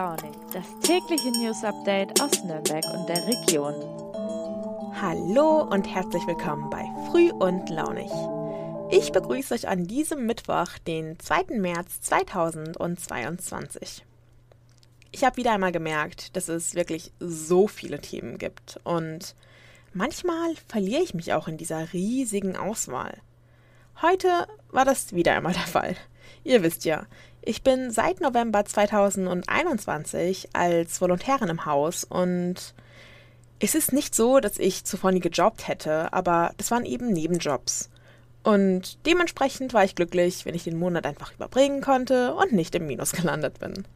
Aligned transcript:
launig, 0.00 0.32
das 0.54 0.64
tägliche 0.80 1.30
News 1.30 1.62
Update 1.62 2.22
aus 2.22 2.42
Nürnberg 2.42 2.82
und 2.94 3.06
der 3.06 3.26
Region. 3.26 3.74
Hallo 4.98 5.68
und 5.70 5.84
herzlich 5.84 6.26
willkommen 6.26 6.70
bei 6.70 6.86
Früh 7.10 7.30
und 7.30 7.68
Launig. 7.68 8.10
Ich 8.90 9.12
begrüße 9.12 9.52
euch 9.52 9.68
an 9.68 9.86
diesem 9.86 10.24
Mittwoch, 10.24 10.78
den 10.86 11.18
2. 11.18 11.58
März 11.58 12.00
2022. 12.00 14.06
Ich 15.12 15.22
habe 15.22 15.36
wieder 15.36 15.52
einmal 15.52 15.72
gemerkt, 15.72 16.34
dass 16.34 16.48
es 16.48 16.74
wirklich 16.74 17.12
so 17.20 17.68
viele 17.68 18.00
Themen 18.00 18.38
gibt 18.38 18.80
und 18.84 19.34
manchmal 19.92 20.54
verliere 20.66 21.02
ich 21.02 21.12
mich 21.12 21.34
auch 21.34 21.46
in 21.46 21.58
dieser 21.58 21.92
riesigen 21.92 22.56
Auswahl. 22.56 23.18
Heute 24.00 24.48
war 24.70 24.86
das 24.86 25.12
wieder 25.12 25.34
einmal 25.34 25.52
der 25.52 25.60
Fall. 25.60 25.94
Ihr 26.44 26.62
wisst 26.62 26.84
ja, 26.84 27.06
ich 27.42 27.62
bin 27.62 27.90
seit 27.90 28.20
November 28.20 28.64
2021 28.64 30.50
als 30.52 31.00
Volontärin 31.00 31.48
im 31.48 31.64
Haus 31.64 32.04
und 32.04 32.74
es 33.60 33.74
ist 33.74 33.92
nicht 33.92 34.14
so, 34.14 34.40
dass 34.40 34.58
ich 34.58 34.84
zuvor 34.84 35.12
nie 35.12 35.20
gejobbt 35.20 35.68
hätte, 35.68 36.12
aber 36.12 36.52
das 36.56 36.70
waren 36.70 36.84
eben 36.84 37.12
Nebenjobs. 37.12 37.90
Und 38.42 39.04
dementsprechend 39.06 39.74
war 39.74 39.84
ich 39.84 39.94
glücklich, 39.94 40.46
wenn 40.46 40.54
ich 40.54 40.64
den 40.64 40.78
Monat 40.78 41.04
einfach 41.04 41.34
überbringen 41.34 41.82
konnte 41.82 42.34
und 42.34 42.52
nicht 42.52 42.74
im 42.74 42.86
Minus 42.86 43.12
gelandet 43.12 43.58
bin. 43.58 43.86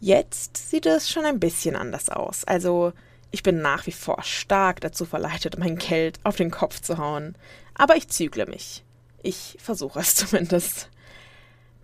Jetzt 0.00 0.70
sieht 0.70 0.86
es 0.86 1.08
schon 1.10 1.24
ein 1.24 1.40
bisschen 1.40 1.74
anders 1.74 2.08
aus. 2.08 2.44
Also, 2.44 2.92
ich 3.30 3.42
bin 3.42 3.60
nach 3.60 3.86
wie 3.86 3.92
vor 3.92 4.22
stark 4.22 4.80
dazu 4.80 5.04
verleitet, 5.04 5.58
mein 5.58 5.76
Geld 5.76 6.20
auf 6.24 6.36
den 6.36 6.50
Kopf 6.50 6.80
zu 6.80 6.98
hauen. 6.98 7.36
Aber 7.74 7.96
ich 7.96 8.08
zügle 8.08 8.46
mich. 8.46 8.84
Ich 9.22 9.56
versuche 9.60 10.00
es 10.00 10.14
zumindest. 10.14 10.90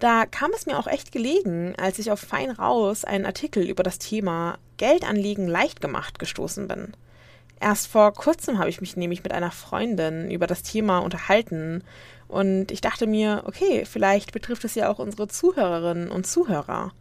Da 0.05 0.27
kam 0.27 0.51
es 0.55 0.67
mir 0.67 0.79
auch 0.79 0.87
echt 0.87 1.13
gelegen, 1.13 1.73
als 1.79 1.99
ich 1.99 2.11
auf 2.11 2.21
Fein 2.21 2.51
Raus 2.51 3.07
einen 3.07 3.25
Artikel 3.25 3.67
über 3.67 3.83
das 3.83 3.99
Thema 3.99 4.59
Geldanlegen 4.77 5.49
leicht 5.49 5.81
gemacht 5.81 6.19
gestoßen 6.19 6.69
bin. 6.69 6.93
Erst 7.59 7.87
vor 7.87 8.13
kurzem 8.13 8.59
habe 8.59 8.69
ich 8.69 8.83
mich 8.83 8.99
nämlich 8.99 9.23
mit 9.23 9.33
einer 9.33 9.51
Freundin 9.51 10.31
über 10.31 10.47
das 10.47 10.63
Thema 10.63 10.99
unterhalten 10.99 11.83
und 12.29 12.71
ich 12.71 12.83
dachte 12.83 13.07
mir, 13.07 13.45
okay, 13.47 13.87
vielleicht 13.87 14.33
betrifft 14.33 14.67
es 14.67 14.75
ja 14.75 14.91
auch 14.91 14.99
unsere 14.99 15.27
Zuhörerinnen 15.27 16.11
und 16.11 16.27
Zuhörer. 16.27 16.93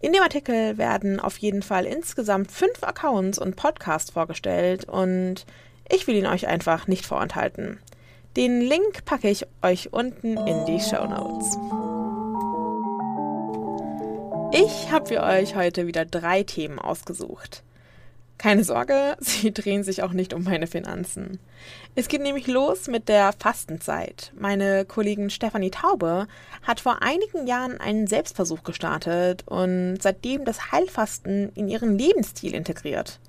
In 0.00 0.12
dem 0.12 0.22
Artikel 0.22 0.78
werden 0.78 1.18
auf 1.18 1.38
jeden 1.38 1.62
Fall 1.62 1.86
insgesamt 1.86 2.52
fünf 2.52 2.84
Accounts 2.84 3.40
und 3.40 3.56
Podcasts 3.56 4.12
vorgestellt 4.12 4.84
und 4.84 5.44
ich 5.90 6.06
will 6.06 6.14
ihn 6.14 6.28
euch 6.28 6.46
einfach 6.46 6.86
nicht 6.86 7.04
vorenthalten. 7.04 7.80
Den 8.36 8.60
Link 8.60 9.04
packe 9.06 9.28
ich 9.28 9.44
euch 9.60 9.92
unten 9.92 10.36
in 10.36 10.66
die 10.66 10.78
Show 10.78 11.04
Notes. 11.04 11.58
Ich 14.54 14.92
habe 14.92 15.06
für 15.06 15.22
euch 15.22 15.56
heute 15.56 15.86
wieder 15.86 16.04
drei 16.04 16.42
Themen 16.42 16.78
ausgesucht. 16.78 17.62
Keine 18.36 18.64
Sorge, 18.64 19.16
sie 19.20 19.50
drehen 19.50 19.82
sich 19.82 20.02
auch 20.02 20.12
nicht 20.12 20.34
um 20.34 20.44
meine 20.44 20.66
Finanzen. 20.66 21.38
Es 21.94 22.06
geht 22.06 22.20
nämlich 22.20 22.48
los 22.48 22.86
mit 22.86 23.08
der 23.08 23.32
Fastenzeit. 23.32 24.30
Meine 24.38 24.84
Kollegin 24.84 25.30
Stefanie 25.30 25.70
Taube 25.70 26.26
hat 26.62 26.80
vor 26.80 27.00
einigen 27.00 27.46
Jahren 27.46 27.80
einen 27.80 28.06
Selbstversuch 28.06 28.62
gestartet 28.62 29.42
und 29.46 29.96
seitdem 30.02 30.44
das 30.44 30.70
Heilfasten 30.70 31.50
in 31.54 31.66
ihren 31.66 31.96
Lebensstil 31.96 32.54
integriert. 32.54 33.20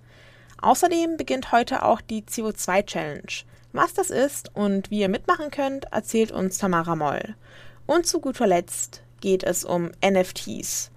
Außerdem 0.62 1.16
beginnt 1.16 1.54
heute 1.54 1.84
auch 1.84 2.02
die 2.02 2.24
CO2-Challenge. 2.24 3.46
Was 3.72 3.94
das 3.94 4.10
ist 4.10 4.54
und 4.56 4.92
wie 4.92 5.00
ihr 5.00 5.10
mitmachen 5.10 5.52
könnt, 5.52 5.86
erzählt 5.86 6.34
uns 6.34 6.58
Tamara 6.58 6.98
Moll. 6.98 7.36
Und 7.86 8.08
zu 8.08 8.20
guter 8.20 8.46
Letzt 8.46 9.04
geht 9.22 9.44
es 9.44 9.64
um 9.64 9.92
NFTs. 10.06 10.92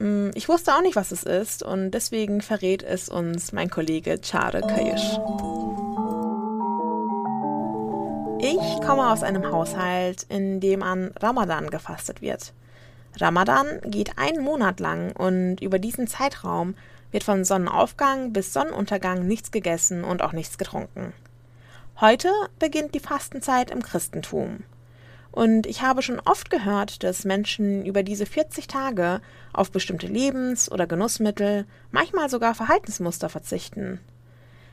Mm, 0.00 0.30
ich 0.34 0.48
wusste 0.48 0.74
auch 0.74 0.80
nicht, 0.80 0.96
was 0.96 1.12
es 1.12 1.22
ist 1.22 1.62
und 1.62 1.90
deswegen 1.90 2.40
verrät 2.40 2.82
es 2.82 3.08
uns 3.10 3.52
mein 3.52 3.70
Kollege 3.70 4.18
Chare 4.22 4.62
Kayish. 4.62 5.20
Ich 8.42 8.80
komme 8.80 9.12
aus 9.12 9.22
einem 9.22 9.52
Haushalt, 9.52 10.24
in 10.30 10.60
dem 10.60 10.82
an 10.82 11.12
Ramadan 11.20 11.68
gefastet 11.68 12.22
wird. 12.22 12.54
Ramadan 13.20 13.66
geht 13.84 14.16
einen 14.16 14.42
Monat 14.42 14.80
lang 14.80 15.12
und 15.12 15.60
über 15.60 15.78
diesen 15.78 16.06
Zeitraum 16.06 16.74
wird 17.10 17.22
von 17.22 17.44
Sonnenaufgang 17.44 18.32
bis 18.32 18.54
Sonnenuntergang 18.54 19.26
nichts 19.26 19.50
gegessen 19.50 20.04
und 20.04 20.22
auch 20.22 20.32
nichts 20.32 20.56
getrunken. 20.56 21.12
Heute 22.00 22.30
beginnt 22.58 22.94
die 22.94 23.00
Fastenzeit 23.00 23.70
im 23.70 23.82
Christentum. 23.82 24.60
Und 25.32 25.66
ich 25.66 25.82
habe 25.82 26.02
schon 26.02 26.20
oft 26.20 26.50
gehört, 26.50 27.04
dass 27.04 27.24
Menschen 27.24 27.86
über 27.86 28.02
diese 28.02 28.26
40 28.26 28.66
Tage 28.66 29.20
auf 29.52 29.70
bestimmte 29.70 30.06
Lebens- 30.06 30.70
oder 30.70 30.86
Genussmittel, 30.86 31.66
manchmal 31.92 32.28
sogar 32.28 32.54
Verhaltensmuster 32.54 33.28
verzichten. 33.28 34.00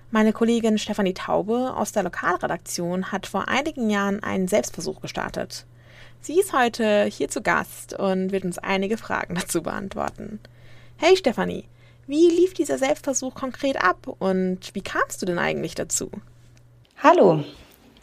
Meine 0.09 0.33
Kollegin 0.33 0.77
Stefanie 0.77 1.13
Taube 1.13 1.73
aus 1.75 1.91
der 1.91 2.03
Lokalredaktion 2.03 3.11
hat 3.11 3.27
vor 3.27 3.49
einigen 3.49 3.89
Jahren 3.89 4.23
einen 4.23 4.47
Selbstversuch 4.47 5.01
gestartet. 5.01 5.65
Sie 6.21 6.39
ist 6.39 6.53
heute 6.53 7.05
hier 7.05 7.29
zu 7.29 7.41
Gast 7.41 7.93
und 7.93 8.31
wird 8.31 8.45
uns 8.45 8.57
einige 8.57 8.97
Fragen 8.97 9.35
dazu 9.35 9.61
beantworten. 9.61 10.39
Hey 10.95 11.15
Stefanie, 11.17 11.65
wie 12.07 12.29
lief 12.29 12.53
dieser 12.53 12.77
Selbstversuch 12.77 13.35
konkret 13.35 13.83
ab 13.83 14.07
und 14.19 14.73
wie 14.73 14.81
kamst 14.81 15.21
du 15.21 15.25
denn 15.25 15.39
eigentlich 15.39 15.75
dazu? 15.75 16.09
Hallo, 17.03 17.43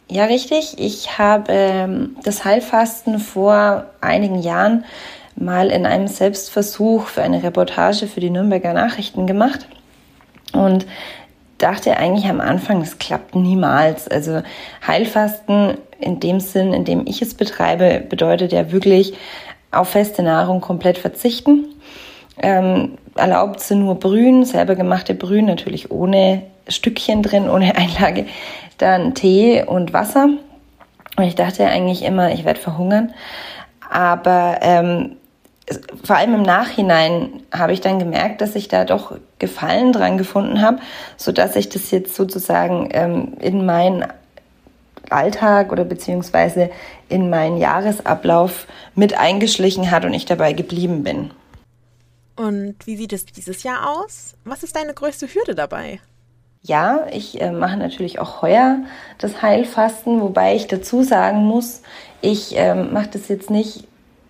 ja, 0.09 0.25
richtig. 0.25 0.75
Ich 0.77 1.17
habe 1.17 1.51
ähm, 1.51 2.15
das 2.23 2.45
Heilfasten 2.45 3.19
vor 3.19 3.85
einigen 4.01 4.39
Jahren 4.39 4.85
mal 5.35 5.69
in 5.69 5.85
einem 5.85 6.07
Selbstversuch 6.07 7.07
für 7.07 7.21
eine 7.21 7.43
Reportage 7.43 8.07
für 8.07 8.19
die 8.19 8.29
Nürnberger 8.29 8.73
Nachrichten 8.73 9.27
gemacht 9.27 9.67
und 10.53 10.85
dachte 11.57 11.97
eigentlich 11.97 12.27
am 12.27 12.39
Anfang, 12.39 12.81
das 12.81 12.99
klappt 12.99 13.35
niemals. 13.35 14.07
Also 14.07 14.43
Heilfasten 14.85 15.77
in 15.99 16.19
dem 16.19 16.39
Sinn, 16.39 16.73
in 16.73 16.85
dem 16.85 17.05
ich 17.07 17.21
es 17.21 17.33
betreibe, 17.33 18.03
bedeutet 18.07 18.51
ja 18.51 18.71
wirklich 18.71 19.13
auf 19.71 19.89
feste 19.89 20.23
Nahrung 20.23 20.61
komplett 20.61 20.97
verzichten. 20.97 21.65
Ähm, 22.37 22.97
erlaubt 23.15 23.61
sind 23.61 23.79
nur 23.79 23.95
Brühen, 23.95 24.45
selber 24.45 24.75
gemachte 24.75 25.15
Brühen, 25.15 25.45
natürlich 25.45 25.91
ohne 25.91 26.43
Stückchen 26.67 27.23
drin, 27.23 27.49
ohne 27.49 27.75
Einlage 27.77 28.25
dann 28.77 29.15
Tee 29.15 29.63
und 29.63 29.93
Wasser. 29.93 30.29
Und 31.17 31.23
ich 31.23 31.35
dachte 31.35 31.65
eigentlich 31.65 32.03
immer, 32.03 32.31
ich 32.31 32.45
werde 32.45 32.59
verhungern. 32.59 33.13
Aber 33.89 34.57
ähm, 34.61 35.15
vor 36.03 36.17
allem 36.17 36.35
im 36.35 36.41
Nachhinein 36.43 37.41
habe 37.51 37.73
ich 37.73 37.81
dann 37.81 37.99
gemerkt, 37.99 38.41
dass 38.41 38.55
ich 38.55 38.67
da 38.67 38.85
doch 38.85 39.17
Gefallen 39.39 39.93
dran 39.93 40.17
gefunden 40.17 40.61
habe, 40.61 40.79
so 41.17 41.31
dass 41.31 41.55
ich 41.55 41.69
das 41.69 41.91
jetzt 41.91 42.15
sozusagen 42.15 42.89
ähm, 42.91 43.33
in 43.39 43.65
meinen 43.65 44.05
Alltag 45.09 45.71
oder 45.71 45.83
beziehungsweise 45.83 46.69
in 47.09 47.29
meinen 47.29 47.57
Jahresablauf 47.57 48.67
mit 48.95 49.17
eingeschlichen 49.17 49.91
hat 49.91 50.05
und 50.05 50.13
ich 50.13 50.25
dabei 50.25 50.53
geblieben 50.53 51.03
bin. 51.03 51.31
Und 52.35 52.75
wie 52.85 52.97
sieht 52.97 53.13
es 53.13 53.25
dieses 53.25 53.63
Jahr 53.63 53.97
aus? 53.97 54.35
Was 54.43 54.63
ist 54.63 54.75
deine 54.75 54.93
größte 54.93 55.27
Hürde 55.27 55.55
dabei? 55.55 55.99
Ja, 56.67 57.05
ich 57.11 57.39
äh, 57.39 57.51
mache 57.51 57.77
natürlich 57.77 58.17
auch 58.17 58.41
heuer 58.41 58.79
das 59.19 59.43
Heilfasten, 59.43 60.19
wobei 60.19 60.55
ich 60.55 60.65
dazu 60.65 61.03
sagen 61.03 61.45
muss, 61.45 61.83
ich 62.21 62.57
äh, 62.57 62.73
mache 62.73 63.09
das 63.13 63.27
jetzt 63.27 63.51
nicht 63.51 63.83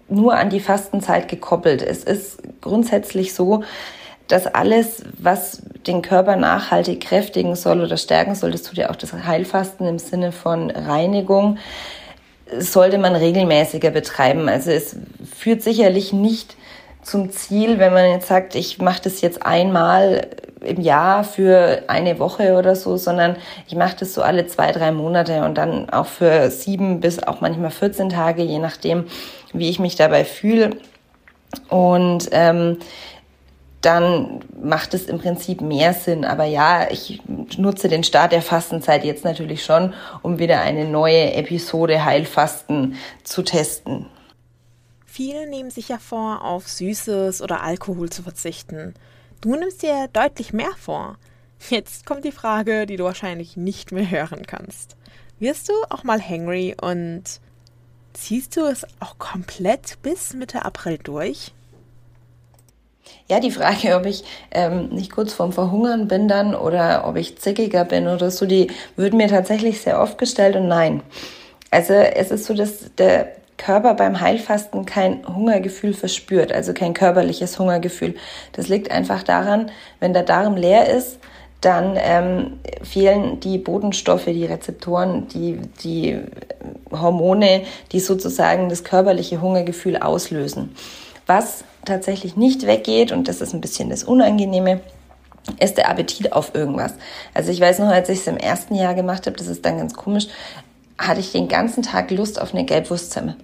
nur 0.10 0.36
an 0.36 0.50
die 0.50 0.60
Fastenzeit 0.60 1.30
gekoppelt. 1.30 1.82
Es 1.82 2.04
ist 2.04 2.40
grundsätzlich 2.60 3.34
so, 3.34 3.64
dass 4.28 4.48
alles, 4.48 5.04
was 5.18 5.62
den 5.88 6.02
Körper 6.02 6.36
nachhaltig 6.36 7.00
kräftigen 7.00 7.56
soll 7.56 7.80
oder 7.80 7.96
stärken 7.96 8.36
soll, 8.36 8.52
das 8.52 8.64
tut 8.64 8.78
ja 8.78 8.90
auch 8.90 8.98
das 8.98 9.14
Heilfasten 9.14 9.88
im 9.88 10.00
Sinne 10.00 10.34
von 10.34 10.72
Reinigung, 10.72 11.58
sollte 12.60 12.98
man 12.98 13.16
regelmäßiger 13.16 13.92
betreiben. 13.92 14.50
Also 14.50 14.72
es 14.72 14.98
führt 15.38 15.62
sicherlich 15.62 16.12
nicht 16.12 16.58
zum 17.06 17.32
Ziel, 17.32 17.78
wenn 17.78 17.94
man 17.94 18.10
jetzt 18.10 18.28
sagt, 18.28 18.56
ich 18.56 18.80
mache 18.80 19.04
das 19.04 19.22
jetzt 19.22 19.46
einmal 19.46 20.28
im 20.62 20.82
Jahr 20.82 21.24
für 21.24 21.84
eine 21.88 22.18
Woche 22.18 22.56
oder 22.56 22.76
so, 22.76 22.98
sondern 22.98 23.36
ich 23.68 23.76
mache 23.76 23.98
das 24.00 24.16
so 24.16 24.24
alle 24.24 24.48
zwei, 24.48 24.72
drei 24.72 24.92
Monate 24.92 25.44
und 25.46 25.56
dann 25.56 25.90
auch 25.92 26.08
für 26.08 26.50
sieben 26.50 27.02
bis 27.02 27.22
auch 27.22 27.42
manchmal 27.42 27.70
14 27.70 28.10
Tage, 28.10 28.42
je 28.42 28.58
nachdem, 28.58 29.06
wie 29.54 29.70
ich 29.70 29.80
mich 29.80 29.96
dabei 29.96 30.26
fühle. 30.26 30.72
Und 31.70 32.30
ähm, 32.32 32.80
dann 33.82 34.40
macht 34.60 34.96
es 34.96 35.06
im 35.06 35.20
Prinzip 35.20 35.62
mehr 35.62 35.94
Sinn. 35.94 36.26
Aber 36.26 36.46
ja, 36.46 36.88
ich 36.90 37.22
nutze 37.56 37.88
den 37.88 38.04
Start 38.04 38.32
der 38.32 38.42
Fastenzeit 38.42 39.06
jetzt 39.06 39.24
natürlich 39.24 39.64
schon, 39.64 39.94
um 40.24 40.40
wieder 40.40 40.62
eine 40.62 40.86
neue 40.86 41.34
Episode 41.34 42.04
Heilfasten 42.04 42.96
zu 43.24 43.44
testen. 43.44 44.08
Viele 45.16 45.48
nehmen 45.48 45.72
sich 45.72 45.88
ja 45.88 45.98
vor, 45.98 46.44
auf 46.44 46.68
Süßes 46.68 47.42
oder 47.42 47.64
Alkohol 47.64 48.10
zu 48.10 48.22
verzichten. 48.22 48.94
Du 49.40 49.56
nimmst 49.56 49.82
dir 49.82 50.10
deutlich 50.12 50.52
mehr 50.52 50.74
vor. 50.78 51.16
Jetzt 51.70 52.06
kommt 52.06 52.26
die 52.26 52.34
Frage, 52.34 52.86
die 52.86 52.98
du 52.98 53.06
wahrscheinlich 53.06 53.56
nicht 53.56 53.94
mehr 53.94 54.12
hören 54.12 54.46
kannst. 54.46 54.98
Wirst 55.40 55.70
du 55.70 55.74
auch 55.90 56.04
mal 56.04 56.22
hangry 56.22 56.76
und 56.82 57.24
ziehst 58.12 58.58
du 58.58 58.66
es 58.66 58.86
auch 59.00 59.18
komplett 59.18 60.02
bis 60.02 60.34
Mitte 60.34 60.66
April 60.66 60.98
durch? 60.98 61.54
Ja, 63.30 63.40
die 63.40 63.52
Frage, 63.52 63.96
ob 63.96 64.06
ich 64.06 64.26
ähm, 64.52 64.90
nicht 64.90 65.14
kurz 65.14 65.32
vorm 65.32 65.54
Verhungern 65.54 66.10
bin 66.10 66.28
dann 66.28 66.54
oder 66.54 67.08
ob 67.08 67.16
ich 67.16 67.38
zickiger 67.38 67.86
bin 67.86 68.10
oder 68.10 68.32
so, 68.32 68.46
die 68.46 68.70
wird 68.98 69.14
mir 69.14 69.30
tatsächlich 69.30 69.80
sehr 69.80 70.02
oft 70.02 70.18
gestellt 70.18 70.58
und 70.58 70.68
nein. 70.68 71.04
Also 71.72 71.94
es 71.94 72.32
ist 72.32 72.44
so, 72.44 72.54
dass 72.54 72.94
der 72.98 73.45
Körper 73.58 73.94
beim 73.94 74.20
Heilfasten 74.20 74.86
kein 74.86 75.26
Hungergefühl 75.28 75.94
verspürt, 75.94 76.52
also 76.52 76.74
kein 76.74 76.94
körperliches 76.94 77.58
Hungergefühl. 77.58 78.16
Das 78.52 78.68
liegt 78.68 78.92
einfach 78.92 79.24
daran, 79.24 79.72
wenn 80.00 80.14
der 80.14 80.24
Darm 80.24 80.56
leer 80.56 80.90
ist, 80.90 81.20
dann 81.62 81.98
ähm, 81.98 82.60
fehlen 82.84 83.40
die 83.40 83.58
Bodenstoffe, 83.58 84.26
die 84.26 84.46
Rezeptoren, 84.46 85.28
die, 85.30 85.60
die 85.84 86.20
Hormone, 86.92 87.64
die 87.92 88.00
sozusagen 88.00 88.70
das 88.70 88.84
körperliche 88.84 89.42
Hungergefühl 89.42 89.98
auslösen. 89.98 90.76
Was 91.26 91.64
tatsächlich 91.84 92.36
nicht 92.36 92.68
weggeht, 92.68 93.12
und 93.12 93.28
das 93.28 93.42
ist 93.42 93.54
ein 93.54 93.62
bisschen 93.62 93.90
das 93.90 94.04
Unangenehme, 94.04 94.82
ist 95.60 95.78
der 95.78 95.90
Appetit 95.90 96.34
auf 96.34 96.54
irgendwas. 96.54 96.94
Also 97.34 97.52
ich 97.52 97.62
weiß 97.62 97.80
noch, 97.80 97.88
als 97.88 98.10
ich 98.10 98.20
es 98.20 98.28
im 98.28 98.38
ersten 98.38 98.76
Jahr 98.76 98.94
gemacht 98.94 99.26
habe, 99.26 99.38
das 99.38 99.48
ist 99.48 99.66
dann 99.66 99.78
ganz 99.78 99.94
komisch, 99.94 100.28
hatte 100.98 101.20
ich 101.20 101.32
den 101.32 101.48
ganzen 101.48 101.84
Tag 101.84 102.12
Lust 102.12 102.40
auf 102.40 102.54
eine 102.54 102.66
Gelbwurstsemme. 102.66 103.38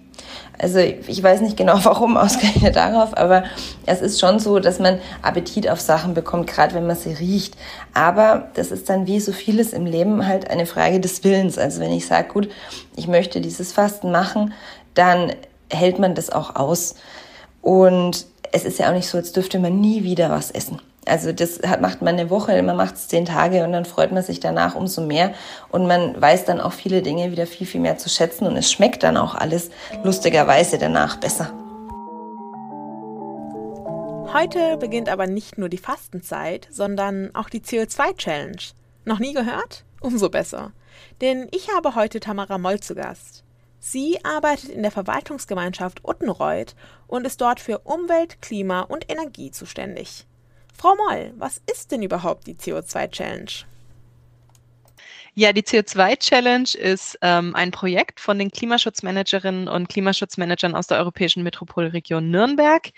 Also 0.58 0.78
ich 0.78 1.22
weiß 1.22 1.42
nicht 1.42 1.58
genau 1.58 1.80
warum, 1.84 2.18
ausgerechnet 2.18 2.76
darauf, 2.76 3.18
aber 3.18 3.44
es 3.86 4.02
ist 4.02 4.20
schon 4.20 4.40
so, 4.40 4.60
dass 4.60 4.80
man 4.80 5.00
Appetit 5.22 5.68
auf 5.70 5.82
Sachen 5.82 6.14
bekommt, 6.14 6.48
gerade 6.48 6.76
wenn 6.76 6.86
man 6.86 6.96
sie 6.96 7.14
riecht. 7.14 7.56
Aber 7.94 8.50
das 8.54 8.72
ist 8.72 8.90
dann 8.90 9.08
wie 9.08 9.20
so 9.20 9.32
vieles 9.32 9.74
im 9.74 9.86
Leben 9.86 10.28
halt 10.28 10.50
eine 10.50 10.66
Frage 10.66 11.00
des 11.00 11.24
Willens. 11.24 11.58
Also 11.58 11.80
wenn 11.82 11.92
ich 11.92 12.06
sage, 12.06 12.28
gut, 12.28 12.50
ich 12.96 13.08
möchte 13.08 13.42
dieses 13.42 13.74
Fasten 13.74 14.12
machen, 14.12 14.54
dann 14.94 15.34
hält 15.70 16.00
man 16.00 16.16
das 16.16 16.30
auch 16.30 16.56
aus. 16.56 16.96
Und 17.62 18.26
es 18.52 18.66
ist 18.66 18.80
ja 18.80 18.90
auch 18.90 18.94
nicht 18.94 19.08
so, 19.08 19.18
als 19.18 19.32
dürfte 19.32 19.60
man 19.60 19.80
nie 19.80 20.04
wieder 20.04 20.30
was 20.30 20.52
essen. 20.52 20.80
Also 21.06 21.32
das 21.32 21.60
hat, 21.66 21.82
macht 21.82 22.02
man 22.02 22.20
eine 22.20 22.30
Woche, 22.30 22.62
man 22.62 22.78
macht 22.78 22.96
es 22.96 23.08
zehn 23.08 23.26
Tage 23.26 23.64
und 23.64 23.72
dann 23.72 23.86
freut 23.86 24.12
man 24.12 24.22
sich 24.22 24.40
danach 24.40 24.76
umso 24.76 25.02
mehr 25.02 25.34
und 25.70 25.88
man 25.88 26.20
weiß 26.22 26.46
dann 26.46 26.62
auch 26.62 26.74
viele 26.74 27.02
Dinge 27.02 27.32
wieder 27.32 27.48
viel, 27.48 27.66
viel 27.66 27.82
mehr 27.82 27.98
zu 27.98 28.08
schätzen 28.08 28.46
und 28.46 28.56
es 28.56 28.72
schmeckt 28.72 29.02
dann 29.02 29.18
auch 29.18 29.34
alles 29.34 29.72
lustigerweise 30.04 30.78
danach 30.78 31.18
besser. 31.18 31.52
Heute 34.34 34.78
beginnt 34.78 35.10
aber 35.10 35.28
nicht 35.28 35.58
nur 35.58 35.68
die 35.68 35.78
Fastenzeit, 35.78 36.68
sondern 36.72 37.36
auch 37.36 37.50
die 37.50 37.62
CO2-Challenge. 37.62 38.62
Noch 39.04 39.20
nie 39.20 39.34
gehört? 39.34 39.84
Umso 40.00 40.30
besser. 40.30 40.72
Denn 41.20 41.48
ich 41.52 41.70
habe 41.76 41.96
heute 41.96 42.20
Tamara 42.20 42.58
Moll 42.58 42.80
zu 42.80 42.96
Gast. 42.96 43.44
Sie 43.80 44.24
arbeitet 44.24 44.70
in 44.70 44.84
der 44.84 44.92
Verwaltungsgemeinschaft 44.92 46.06
Uttenreuth 46.06 46.76
und 47.08 47.26
ist 47.26 47.42
dort 47.42 47.60
für 47.60 47.80
Umwelt, 47.80 48.42
Klima 48.42 48.82
und 48.82 49.12
Energie 49.12 49.52
zuständig. 49.52 50.28
Frau 50.74 50.96
Moll, 50.96 51.34
was 51.38 51.62
ist 51.72 51.92
denn 51.92 52.04
überhaupt 52.04 52.48
die 52.48 52.56
CO2-Challenge? 52.56 53.66
Ja, 55.34 55.54
die 55.54 55.62
CO2-Challenge 55.62 56.76
ist 56.78 57.18
ähm, 57.22 57.56
ein 57.56 57.72
Projekt 57.72 58.20
von 58.20 58.38
den 58.38 58.52
Klimaschutzmanagerinnen 58.52 59.70
und 59.70 59.88
Klimaschutzmanagern 59.88 60.76
aus 60.76 60.88
der 60.88 60.98
europäischen 60.98 61.44
Metropolregion 61.44 62.30
Nürnberg. 62.30 62.90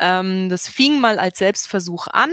Ähm, 0.00 0.48
das 0.48 0.66
fing 0.68 1.00
mal 1.00 1.20
als 1.20 1.38
Selbstversuch 1.38 2.08
an. 2.08 2.32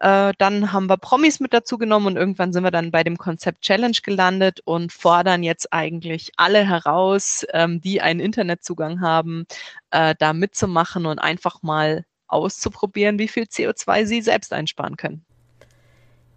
Äh, 0.00 0.32
dann 0.38 0.72
haben 0.72 0.88
wir 0.88 0.96
Promis 0.96 1.38
mit 1.38 1.52
dazu 1.52 1.78
genommen 1.78 2.06
und 2.06 2.16
irgendwann 2.16 2.52
sind 2.52 2.64
wir 2.64 2.72
dann 2.72 2.90
bei 2.90 3.04
dem 3.04 3.16
Konzept 3.16 3.62
Challenge 3.62 3.96
gelandet 4.02 4.60
und 4.64 4.92
fordern 4.92 5.44
jetzt 5.44 5.72
eigentlich 5.72 6.32
alle 6.36 6.66
heraus, 6.66 7.46
ähm, 7.52 7.80
die 7.80 8.00
einen 8.00 8.18
Internetzugang 8.18 9.00
haben, 9.00 9.46
äh, 9.92 10.16
da 10.18 10.32
mitzumachen 10.32 11.06
und 11.06 11.20
einfach 11.20 11.62
mal 11.62 12.04
auszuprobieren, 12.32 13.18
wie 13.18 13.28
viel 13.28 13.44
CO2 13.44 14.06
sie 14.06 14.22
selbst 14.22 14.52
einsparen 14.52 14.96
können. 14.96 15.24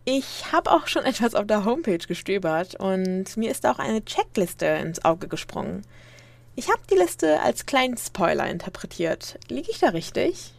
Ich 0.06 0.52
habe 0.52 0.72
auch 0.72 0.88
schon 0.88 1.06
etwas 1.06 1.36
auf 1.36 1.48
der 1.48 1.66
Homepage 1.66 2.06
gestöbert 2.06 2.76
und 2.76 3.38
mir 3.38 3.52
ist 3.52 3.66
auch 3.66 3.80
eine 3.80 4.04
Checkliste 4.04 4.66
ins 4.66 5.04
Auge 5.06 5.28
gesprungen. 5.28 5.84
Ich 6.56 6.70
habe 6.70 6.82
die 6.90 6.96
Liste 6.96 7.42
als 7.42 7.66
kleinen 7.66 7.98
Spoiler 7.98 8.48
interpretiert. 8.48 9.40
Liege 9.50 9.72
ich 9.72 9.80
da 9.80 9.90
richtig? 9.90 10.54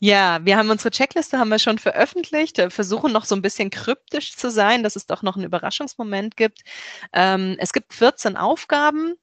Ja, 0.00 0.38
wir 0.44 0.56
haben 0.56 0.70
unsere 0.70 0.90
Checkliste 0.90 1.38
haben 1.38 1.48
wir 1.48 1.58
schon 1.58 1.78
veröffentlicht, 1.78 2.58
wir 2.58 2.70
versuchen 2.70 3.12
noch 3.12 3.24
so 3.24 3.34
ein 3.34 3.42
bisschen 3.42 3.70
kryptisch 3.70 4.36
zu 4.36 4.50
sein, 4.50 4.84
dass 4.84 4.94
es 4.94 5.06
doch 5.06 5.22
noch 5.22 5.34
einen 5.34 5.44
Überraschungsmoment 5.44 6.36
gibt. 6.36 6.60
Ähm, 7.12 7.56
es 7.58 7.72
gibt 7.72 7.92
14 7.94 8.36
Aufgaben 8.36 9.14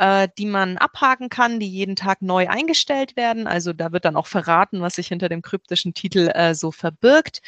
äh, 0.00 0.28
die 0.38 0.46
man 0.46 0.78
abhaken 0.78 1.28
kann, 1.28 1.60
die 1.60 1.68
jeden 1.68 1.94
Tag 1.94 2.22
neu 2.22 2.48
eingestellt 2.48 3.16
werden. 3.16 3.46
Also 3.46 3.74
da 3.74 3.92
wird 3.92 4.06
dann 4.06 4.16
auch 4.16 4.26
verraten, 4.26 4.80
was 4.80 4.94
sich 4.94 5.08
hinter 5.08 5.28
dem 5.28 5.42
kryptischen 5.42 5.92
Titel 5.92 6.30
äh, 6.34 6.54
so 6.54 6.72
verbirgt. 6.72 7.42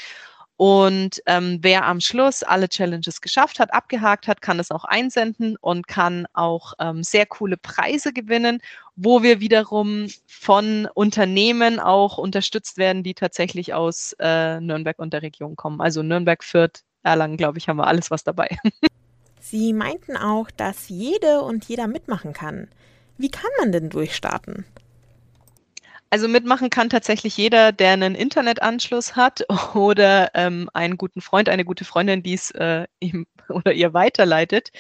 Und 0.57 1.23
ähm, 1.27 1.59
wer 1.63 1.87
am 1.87 2.01
Schluss 2.01 2.43
alle 2.43 2.69
Challenges 2.69 3.23
geschafft 3.23 3.59
hat, 3.59 3.73
abgehakt 3.73 4.29
hat, 4.29 4.43
kann 4.43 4.61
es 4.61 4.71
auch 4.71 4.85
einsenden 4.85 5.57
und 5.61 5.89
kann 5.89 6.27
auch 6.35 6.75
ähm, 6.79 7.03
sehr 7.03 7.25
coole 7.25 7.57
Preise 7.57 8.13
gewinnen, 8.13 8.61
wo 8.95 9.23
wir 9.23 9.41
wiederum 9.41 10.09
von 10.27 10.87
Unternehmen 10.95 11.81
auch 11.81 12.19
unterstützt 12.19 12.77
werden, 12.77 13.03
die 13.03 13.15
tatsächlich 13.15 13.73
aus 13.73 14.15
äh, 14.21 14.61
Nürnberg 14.61 14.99
und 14.99 15.15
der 15.15 15.23
Region 15.23 15.57
kommen. 15.57 15.81
Also 15.81 16.03
Nürnberg, 16.03 16.45
Fürth, 16.45 16.85
Erlangen, 17.03 17.39
glaube 17.39 17.59
ich, 17.59 17.69
haben 17.69 17.79
wir 17.79 17.87
alles 17.87 18.11
was 18.11 18.25
dabei. 18.25 18.59
Sie 19.53 19.75
meinten 19.75 20.17
auch, 20.17 20.51
dass 20.51 20.89
jede 20.89 21.43
und 21.43 21.67
jeder 21.67 21.87
mitmachen 21.87 22.33
kann. 22.33 22.69
Wie 23.19 23.31
kann 23.31 23.51
man 23.59 23.71
denn 23.71 23.91
durchstarten? 23.91 24.65
Also 26.09 26.27
mitmachen 26.27 26.71
kann 26.71 26.89
tatsächlich 26.89 27.37
jeder, 27.37 27.71
der 27.71 27.91
einen 27.91 28.15
Internetanschluss 28.15 29.15
hat 29.15 29.45
oder 29.75 30.31
ähm, 30.33 30.71
einen 30.73 30.97
guten 30.97 31.21
Freund, 31.21 31.51
eine 31.51 31.67
gute 31.67 31.85
Freundin, 31.85 32.23
die 32.23 32.33
es 32.33 32.51
äh, 32.53 32.87
ihm 33.01 33.27
oder 33.51 33.75
ihr 33.75 33.93
weiterleitet. 33.93 34.71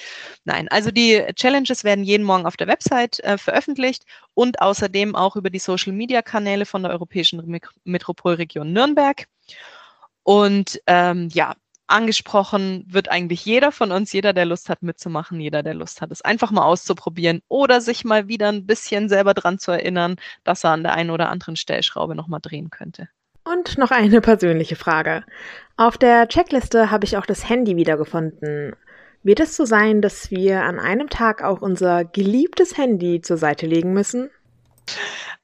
Nein, 0.44 0.68
also 0.68 0.90
die 0.90 1.22
Challenges 1.34 1.84
werden 1.84 2.02
jeden 2.02 2.24
Morgen 2.24 2.46
auf 2.46 2.56
der 2.56 2.66
Website 2.66 3.20
äh, 3.20 3.36
veröffentlicht 3.36 4.06
und 4.32 4.62
außerdem 4.62 5.14
auch 5.14 5.36
über 5.36 5.50
die 5.50 5.58
Social-Media-Kanäle 5.58 6.64
von 6.64 6.82
der 6.82 6.92
Europäischen 6.92 7.60
Metropolregion 7.84 8.72
Nürnberg. 8.72 9.26
Und 10.22 10.80
ähm, 10.86 11.28
ja, 11.30 11.56
angesprochen 11.92 12.84
wird 12.88 13.10
eigentlich 13.10 13.44
jeder 13.44 13.70
von 13.70 13.92
uns, 13.92 14.12
jeder, 14.12 14.32
der 14.32 14.46
Lust 14.46 14.68
hat 14.68 14.82
mitzumachen, 14.82 15.40
jeder, 15.40 15.62
der 15.62 15.74
Lust 15.74 16.00
hat, 16.00 16.10
es 16.10 16.22
einfach 16.22 16.50
mal 16.50 16.64
auszuprobieren 16.64 17.42
oder 17.48 17.80
sich 17.80 18.04
mal 18.04 18.28
wieder 18.28 18.48
ein 18.48 18.66
bisschen 18.66 19.08
selber 19.08 19.34
dran 19.34 19.58
zu 19.58 19.70
erinnern, 19.70 20.16
dass 20.44 20.64
er 20.64 20.70
an 20.70 20.82
der 20.82 20.94
einen 20.94 21.10
oder 21.10 21.28
anderen 21.28 21.56
Stellschraube 21.56 22.14
nochmal 22.14 22.40
drehen 22.42 22.70
könnte. 22.70 23.08
Und 23.44 23.76
noch 23.78 23.90
eine 23.90 24.20
persönliche 24.20 24.76
Frage. 24.76 25.24
Auf 25.76 25.98
der 25.98 26.28
Checkliste 26.28 26.90
habe 26.90 27.04
ich 27.04 27.16
auch 27.16 27.26
das 27.26 27.48
Handy 27.48 27.76
wiedergefunden. 27.76 28.74
Wird 29.24 29.40
es 29.40 29.56
so 29.56 29.64
sein, 29.64 30.00
dass 30.00 30.30
wir 30.30 30.62
an 30.62 30.80
einem 30.80 31.08
Tag 31.08 31.42
auch 31.42 31.60
unser 31.60 32.04
geliebtes 32.04 32.76
Handy 32.76 33.20
zur 33.20 33.36
Seite 33.36 33.66
legen 33.66 33.92
müssen? 33.92 34.30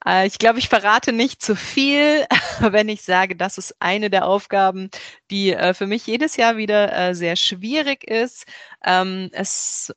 Äh, 0.05 0.27
ich 0.27 0.37
glaube, 0.39 0.59
ich 0.59 0.69
verrate 0.69 1.13
nicht 1.13 1.41
zu 1.41 1.55
viel, 1.55 2.25
wenn 2.59 2.89
ich 2.89 3.01
sage, 3.03 3.35
das 3.35 3.57
ist 3.57 3.75
eine 3.79 4.09
der 4.09 4.25
Aufgaben, 4.25 4.89
die 5.31 5.53
äh, 5.53 5.73
für 5.73 5.87
mich 5.87 6.05
jedes 6.07 6.35
Jahr 6.37 6.57
wieder 6.57 7.09
äh, 7.09 7.15
sehr 7.15 7.35
schwierig 7.35 8.03
ist. 8.05 8.45
Ähm, 8.83 9.29
es 9.33 9.93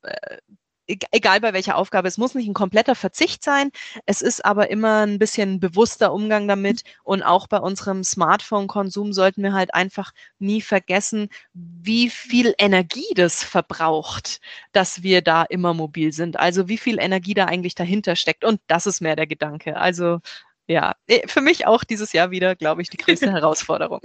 egal 0.86 1.40
bei 1.40 1.52
welcher 1.52 1.76
Aufgabe, 1.76 2.08
es 2.08 2.18
muss 2.18 2.34
nicht 2.34 2.48
ein 2.48 2.54
kompletter 2.54 2.94
Verzicht 2.94 3.44
sein. 3.44 3.70
Es 4.06 4.22
ist 4.22 4.44
aber 4.44 4.70
immer 4.70 5.06
ein 5.06 5.18
bisschen 5.18 5.60
bewusster 5.60 6.12
Umgang 6.12 6.48
damit. 6.48 6.82
Und 7.04 7.22
auch 7.22 7.46
bei 7.46 7.58
unserem 7.58 8.04
Smartphone-Konsum 8.04 9.12
sollten 9.12 9.42
wir 9.42 9.52
halt 9.52 9.74
einfach 9.74 10.12
nie 10.38 10.60
vergessen, 10.60 11.28
wie 11.52 12.10
viel 12.10 12.54
Energie 12.58 13.14
das 13.14 13.44
verbraucht, 13.44 14.40
dass 14.72 15.02
wir 15.02 15.22
da 15.22 15.42
immer 15.42 15.74
mobil 15.74 16.12
sind. 16.12 16.38
Also 16.38 16.68
wie 16.68 16.78
viel 16.78 16.98
Energie 17.00 17.34
da 17.34 17.46
eigentlich 17.46 17.74
dahinter 17.74 18.16
steckt. 18.16 18.44
Und 18.44 18.60
das 18.66 18.86
ist 18.86 19.00
mehr 19.00 19.16
der 19.16 19.26
Gedanke. 19.26 19.76
Also 19.76 20.20
ja, 20.66 20.94
eh, 21.06 21.26
für 21.28 21.40
mich 21.40 21.66
auch 21.66 21.84
dieses 21.84 22.12
Jahr 22.12 22.30
wieder, 22.30 22.56
glaube 22.56 22.82
ich, 22.82 22.90
die 22.90 22.96
größte 22.96 23.30
Herausforderung. 23.32 24.00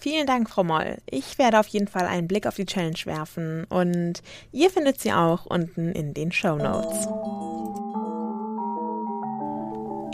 Vielen 0.00 0.28
Dank, 0.28 0.48
Frau 0.48 0.62
Moll. 0.62 0.98
Ich 1.10 1.38
werde 1.38 1.58
auf 1.58 1.66
jeden 1.66 1.88
Fall 1.88 2.06
einen 2.06 2.28
Blick 2.28 2.46
auf 2.46 2.54
die 2.54 2.66
Challenge 2.66 3.00
werfen 3.04 3.64
und 3.64 4.22
ihr 4.52 4.70
findet 4.70 5.00
sie 5.00 5.12
auch 5.12 5.44
unten 5.46 5.90
in 5.90 6.14
den 6.14 6.30
Show 6.30 6.54
Notes. 6.54 7.06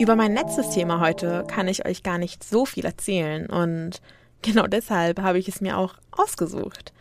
Über 0.00 0.16
mein 0.16 0.32
letztes 0.32 0.70
Thema 0.70 1.00
heute 1.00 1.44
kann 1.48 1.68
ich 1.68 1.84
euch 1.84 2.02
gar 2.02 2.16
nicht 2.16 2.42
so 2.42 2.64
viel 2.64 2.86
erzählen 2.86 3.44
und 3.44 4.00
genau 4.40 4.66
deshalb 4.66 5.20
habe 5.20 5.38
ich 5.38 5.48
es 5.48 5.60
mir 5.60 5.76
auch 5.76 5.96
ausgesucht. 6.12 6.94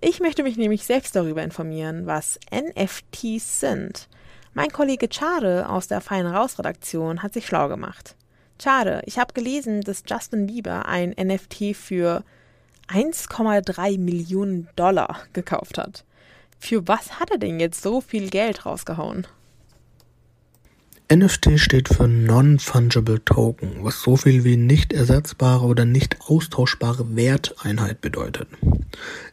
Ich 0.00 0.18
möchte 0.18 0.42
mich 0.42 0.56
nämlich 0.56 0.84
selbst 0.84 1.14
darüber 1.14 1.44
informieren, 1.44 2.06
was 2.06 2.40
NFTs 2.52 3.60
sind. 3.60 4.08
Mein 4.54 4.70
Kollege 4.70 5.08
Chare 5.08 5.68
aus 5.68 5.86
der 5.86 6.00
Fein 6.00 6.26
Raus 6.26 6.58
Redaktion 6.58 7.22
hat 7.22 7.32
sich 7.32 7.46
schlau 7.46 7.68
gemacht. 7.68 8.16
Schade, 8.62 9.02
ich 9.04 9.18
habe 9.18 9.34
gelesen, 9.34 9.80
dass 9.82 10.04
Justin 10.08 10.46
Bieber 10.46 10.86
ein 10.86 11.10
NFT 11.10 11.76
für 11.76 12.24
1,3 12.88 13.98
Millionen 13.98 14.68
Dollar 14.76 15.20
gekauft 15.32 15.78
hat. 15.78 16.04
Für 16.58 16.86
was 16.86 17.18
hat 17.20 17.30
er 17.30 17.38
denn 17.38 17.60
jetzt 17.60 17.82
so 17.82 18.00
viel 18.00 18.30
Geld 18.30 18.64
rausgehauen? 18.64 19.26
NFT 21.12 21.60
steht 21.60 21.88
für 21.88 22.08
Non-Fungible 22.08 23.22
Token, 23.24 23.84
was 23.84 24.00
so 24.00 24.16
viel 24.16 24.42
wie 24.42 24.56
nicht 24.56 24.94
ersetzbare 24.94 25.66
oder 25.66 25.84
nicht 25.84 26.16
austauschbare 26.28 27.14
Werteinheit 27.14 28.00
bedeutet. 28.00 28.48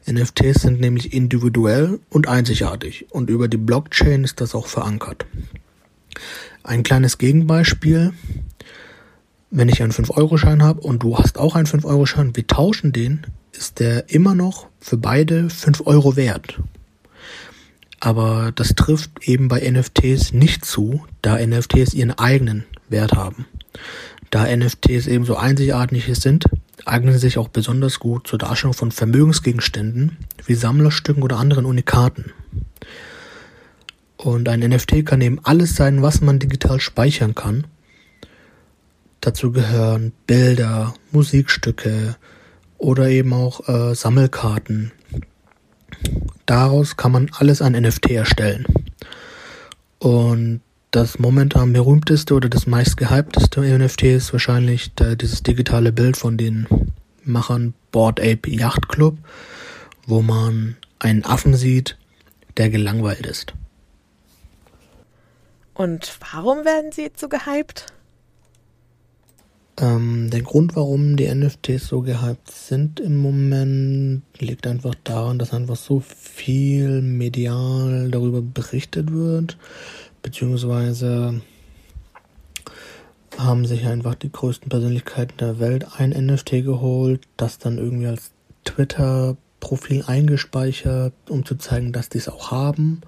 NFTs 0.06 0.64
sind 0.64 0.82
nämlich 0.82 1.14
individuell 1.14 2.00
und 2.10 2.28
einzigartig 2.28 3.06
und 3.12 3.30
über 3.30 3.48
die 3.48 3.58
Blockchain 3.58 4.26
ist 4.26 4.42
das 4.42 4.54
auch 4.54 4.68
verankert. 4.68 5.26
Ein 6.64 6.84
kleines 6.84 7.18
Gegenbeispiel. 7.18 8.12
Wenn 9.54 9.68
ich 9.68 9.84
einen 9.84 9.92
5-Euro-Schein 9.92 10.64
habe 10.64 10.80
und 10.80 11.04
du 11.04 11.18
hast 11.18 11.38
auch 11.38 11.56
einen 11.56 11.68
5-Euro-Schein, 11.68 12.38
wir 12.38 12.48
tauschen 12.48 12.94
den, 12.94 13.28
ist 13.52 13.82
der 13.82 14.10
immer 14.10 14.34
noch 14.34 14.68
für 14.80 14.96
beide 14.96 15.50
5 15.50 15.86
Euro 15.86 16.16
wert. 16.16 16.62
Aber 18.00 18.54
das 18.56 18.70
trifft 18.76 19.28
eben 19.28 19.50
bei 19.50 19.70
NFTs 19.70 20.32
nicht 20.32 20.64
zu, 20.64 21.06
da 21.22 21.38
NFTs 21.38 21.94
ihren 21.94 22.18
eigenen 22.18 22.64
Wert 22.88 23.12
haben. 23.12 23.46
Da 24.30 24.48
NFTs 24.56 25.08
eben 25.08 25.26
so 25.26 25.36
einzigartig 25.36 26.10
sind, 26.18 26.46
eignen 26.86 27.12
sie 27.12 27.20
sich 27.20 27.38
auch 27.38 27.50
besonders 27.50 28.00
gut 28.00 28.28
zur 28.28 28.40
Darstellung 28.40 28.74
von 28.74 28.92
Vermögensgegenständen 28.92 30.18
wie 30.46 30.56
Sammlerstücken 30.56 31.24
oder 31.24 31.38
anderen 31.38 31.66
Unikaten. 31.66 32.32
Und 34.16 34.48
ein 34.48 34.62
NFT 34.62 35.06
kann 35.06 35.20
eben 35.20 35.40
alles 35.44 35.76
sein, 35.76 36.02
was 36.02 36.22
man 36.22 36.40
digital 36.40 36.80
speichern 36.80 37.36
kann. 37.36 37.66
Dazu 39.22 39.52
gehören 39.52 40.12
Bilder, 40.28 40.94
Musikstücke 41.12 42.16
oder 42.78 43.08
eben 43.08 43.34
auch 43.34 43.68
äh, 43.70 43.96
Sammelkarten, 43.96 44.92
Daraus 46.46 46.98
kann 46.98 47.12
man 47.12 47.32
alles 47.38 47.62
an 47.62 47.74
NFT 47.74 48.12
erstellen. 48.12 48.66
Und 50.00 50.62
das 50.92 51.20
momentan 51.20 51.72
berühmteste 51.72 52.34
oder 52.34 52.50
das 52.50 52.68
meistgehypteste 52.68 53.62
NFT 53.62 54.04
ist 54.04 54.34
wahrscheinlich 54.34 54.94
der, 54.96 55.16
dieses 55.16 55.44
digitale 55.44 55.92
Bild 55.92 56.18
von 56.18 56.38
den 56.38 56.68
Machern 57.24 57.74
Board 57.92 58.20
Ape 58.20 58.50
Yacht 58.50 58.90
Club, 58.90 59.18
wo 60.06 60.22
man 60.22 60.76
einen 61.00 61.24
Affen 61.24 61.54
sieht, 61.54 61.98
der 62.58 62.70
gelangweilt 62.70 63.26
ist. 63.26 63.54
Und 65.74 66.12
warum 66.34 66.66
werden 66.66 66.92
sie 66.92 67.04
jetzt 67.04 67.22
so 67.22 67.30
gehypt? 67.30 67.86
Ähm, 69.78 70.30
der 70.30 70.42
Grund, 70.42 70.76
warum 70.76 71.16
die 71.16 71.34
NFTs 71.34 71.88
so 71.88 72.02
gehypt 72.02 72.52
sind 72.52 73.00
im 73.00 73.18
Moment, 73.18 74.24
liegt 74.38 74.68
einfach 74.68 74.96
daran, 75.04 75.40
dass 75.40 75.54
einfach 75.54 75.78
so 75.78 76.02
viel 76.02 77.02
medial 77.02 78.10
darüber 78.12 78.42
berichtet 78.42 79.12
wird, 79.14 79.58
beziehungsweise 80.22 81.42
haben 83.38 83.66
sich 83.66 83.86
einfach 83.86 84.16
die 84.16 84.32
größten 84.32 84.70
Persönlichkeiten 84.70 85.38
der 85.38 85.60
Welt 85.60 85.88
ein 85.98 86.10
NFT 86.10 86.64
geholt, 86.64 87.22
das 87.38 87.58
dann 87.58 87.78
irgendwie 87.78 88.08
als 88.08 88.32
Twitter-Profil 88.66 90.04
eingespeichert, 90.06 91.14
um 91.30 91.46
zu 91.46 91.56
zeigen, 91.56 91.94
dass 91.94 92.10
die 92.10 92.18
es 92.18 92.28
auch 92.28 92.52
haben. 92.52 93.02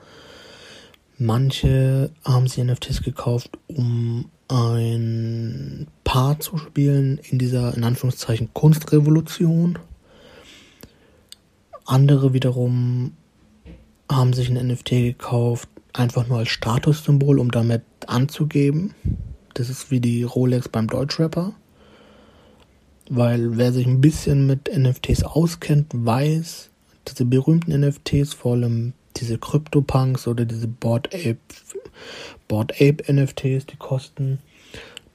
Manche 1.18 2.10
haben 2.24 2.48
sich 2.48 2.64
NFTs 2.64 3.02
gekauft, 3.04 3.52
um 3.68 4.30
ein 4.48 5.88
Paar 6.04 6.40
zu 6.40 6.58
spielen 6.58 7.20
in 7.30 7.40
dieser, 7.40 7.76
in 7.76 7.84
Anführungszeichen, 7.84 8.50
Kunstrevolution. 8.54 9.80
Andere 11.86 12.34
wiederum 12.34 13.14
haben 14.12 14.34
sich 14.34 14.50
ein 14.50 14.68
NFT 14.68 14.90
gekauft, 14.90 15.70
einfach 15.94 16.28
nur 16.28 16.40
als 16.40 16.50
Statussymbol, 16.50 17.40
um 17.40 17.52
damit 17.52 17.84
anzugeben. 18.08 18.94
Das 19.54 19.70
ist 19.70 19.92
wie 19.92 20.00
die 20.00 20.24
Rolex 20.24 20.70
beim 20.70 20.88
Deutschrapper. 20.88 21.54
Weil 23.10 23.58
wer 23.58 23.74
sich 23.74 23.86
ein 23.86 24.02
bisschen 24.02 24.48
mit 24.48 24.70
NFTs 24.76 25.24
auskennt, 25.24 25.88
weiß, 25.94 26.70
diese 27.08 27.26
berühmten 27.26 27.78
NFTs, 27.78 28.34
vor 28.34 28.54
allem 28.54 28.94
diese 29.18 29.38
CryptoPunks 29.38 30.28
oder 30.28 30.46
diese 30.46 30.68
Board 30.68 31.14
Ape, 31.14 31.38
Board 32.48 32.74
Ape 32.74 33.04
NFTs, 33.12 33.66
die 33.66 33.78
kosten 33.78 34.40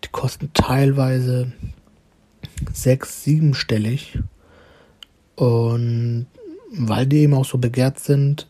die 0.04 0.08
kosten 0.08 0.50
teilweise 0.54 1.52
sechs, 2.72 3.24
siebenstellig. 3.24 4.18
Und 5.36 6.26
weil 6.70 7.06
die 7.06 7.18
eben 7.18 7.34
auch 7.34 7.44
so 7.44 7.58
begehrt 7.58 7.98
sind, 7.98 8.48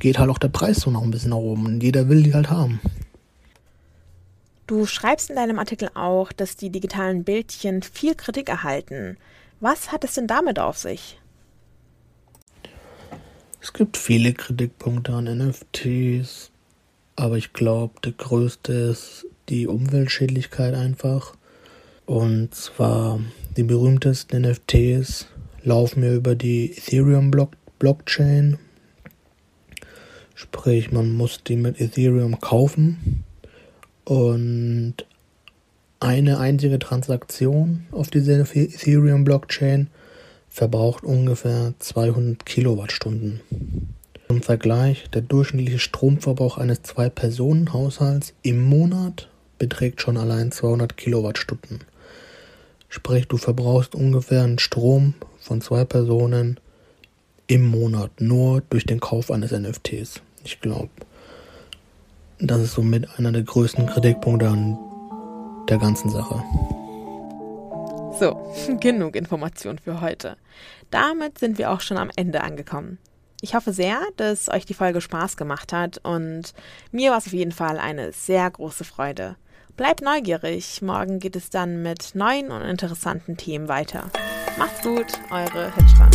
geht 0.00 0.18
halt 0.18 0.30
auch 0.30 0.38
der 0.38 0.48
Preis 0.48 0.78
so 0.78 0.90
noch 0.90 1.02
ein 1.02 1.10
bisschen 1.10 1.30
nach 1.30 1.36
oben. 1.36 1.66
Und 1.66 1.82
jeder 1.82 2.08
will 2.08 2.22
die 2.22 2.34
halt 2.34 2.50
haben. 2.50 2.80
Du 4.66 4.84
schreibst 4.84 5.30
in 5.30 5.36
deinem 5.36 5.58
Artikel 5.58 5.90
auch, 5.94 6.32
dass 6.32 6.56
die 6.56 6.70
digitalen 6.70 7.24
Bildchen 7.24 7.82
viel 7.82 8.14
Kritik 8.14 8.48
erhalten. 8.48 9.16
Was 9.60 9.92
hat 9.92 10.04
es 10.04 10.14
denn 10.14 10.26
damit 10.26 10.58
auf 10.58 10.76
sich? 10.76 11.18
Es 13.60 13.72
gibt 13.72 13.96
viele 13.96 14.32
Kritikpunkte 14.32 15.12
an 15.12 15.24
NFTs, 15.24 16.50
aber 17.16 17.36
ich 17.36 17.52
glaube, 17.52 17.94
der 18.04 18.12
größte 18.12 18.72
ist 18.72 19.26
die 19.48 19.66
Umweltschädlichkeit 19.66 20.74
einfach. 20.74 21.34
Und 22.04 22.54
zwar 22.54 23.20
die 23.56 23.64
berühmtesten 23.64 24.42
NFTs 24.42 25.26
laufen 25.64 26.02
ja 26.04 26.14
über 26.14 26.34
die 26.34 26.72
Ethereum 26.72 27.30
-Block 27.30 27.50
Blockchain. 27.78 28.58
Sprich, 30.34 30.92
man 30.92 31.12
muss 31.12 31.42
die 31.42 31.56
mit 31.56 31.80
Ethereum 31.80 32.40
kaufen. 32.40 33.24
Und 34.04 34.94
eine 35.98 36.38
einzige 36.38 36.78
Transaktion 36.78 37.86
auf 37.90 38.10
dieser 38.10 38.38
Ethereum 38.54 39.24
Blockchain 39.24 39.88
verbraucht 40.56 41.04
ungefähr 41.04 41.74
200 41.80 42.46
Kilowattstunden. 42.46 43.40
Zum 44.26 44.40
Vergleich, 44.40 45.04
der 45.10 45.20
durchschnittliche 45.20 45.78
Stromverbrauch 45.78 46.56
eines 46.56 46.82
Zwei-Personen-Haushalts 46.82 48.32
im 48.40 48.64
Monat 48.64 49.28
beträgt 49.58 50.00
schon 50.00 50.16
allein 50.16 50.50
200 50.52 50.96
Kilowattstunden. 50.96 51.80
Sprich, 52.88 53.28
du 53.28 53.36
verbrauchst 53.36 53.94
ungefähr 53.94 54.44
einen 54.44 54.58
Strom 54.58 55.12
von 55.40 55.60
zwei 55.60 55.84
Personen 55.84 56.58
im 57.48 57.66
Monat 57.66 58.12
nur 58.18 58.62
durch 58.70 58.86
den 58.86 58.98
Kauf 58.98 59.30
eines 59.30 59.52
NFTs. 59.52 60.22
Ich 60.42 60.62
glaube, 60.62 60.88
das 62.38 62.62
ist 62.62 62.72
somit 62.72 63.06
einer 63.18 63.32
der 63.32 63.42
größten 63.42 63.88
Kritikpunkte 63.88 64.48
an 64.48 64.78
der 65.68 65.76
ganzen 65.76 66.08
Sache. 66.08 66.42
So, 68.18 68.54
genug 68.80 69.14
Information 69.14 69.78
für 69.78 70.00
heute. 70.00 70.36
Damit 70.90 71.38
sind 71.38 71.58
wir 71.58 71.70
auch 71.70 71.80
schon 71.80 71.98
am 71.98 72.10
Ende 72.16 72.42
angekommen. 72.42 72.98
Ich 73.42 73.54
hoffe 73.54 73.72
sehr, 73.72 74.00
dass 74.16 74.48
euch 74.48 74.64
die 74.64 74.74
Folge 74.74 75.00
Spaß 75.00 75.36
gemacht 75.36 75.72
hat 75.72 75.98
und 76.02 76.54
mir 76.90 77.10
war 77.10 77.18
es 77.18 77.26
auf 77.26 77.34
jeden 77.34 77.52
Fall 77.52 77.78
eine 77.78 78.12
sehr 78.12 78.50
große 78.50 78.84
Freude. 78.84 79.36
Bleibt 79.76 80.00
neugierig. 80.00 80.80
Morgen 80.80 81.18
geht 81.18 81.36
es 81.36 81.50
dann 81.50 81.82
mit 81.82 82.14
neuen 82.14 82.50
und 82.50 82.62
interessanten 82.62 83.36
Themen 83.36 83.68
weiter. 83.68 84.10
Macht's 84.56 84.80
gut, 84.80 85.06
eure 85.30 85.70
Hitchran. 85.74 86.10